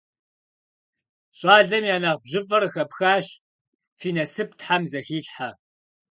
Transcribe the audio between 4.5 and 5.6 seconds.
тхьэм зэхилъхьэ.